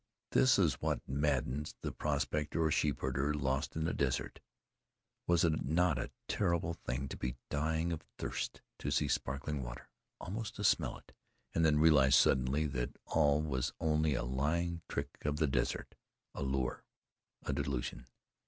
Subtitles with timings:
[0.31, 4.39] This is what maddens the prospector or sheep herder lost in the desert.
[5.27, 9.89] Was it not a terrible thing to be dying of thirst, to see sparkling water,
[10.19, 11.13] almost to smell it
[11.53, 15.93] and then realize suddenly that all was only a lying track of the desert,
[16.33, 16.83] a lure,
[17.43, 18.07] a delusion?